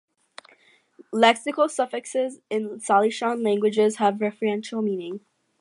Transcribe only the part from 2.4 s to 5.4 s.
in Salishan languages have referential meaning.